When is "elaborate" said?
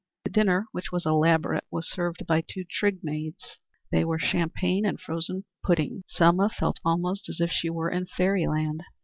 1.05-1.65